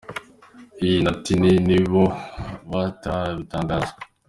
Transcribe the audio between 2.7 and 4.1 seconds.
batarabitangaza.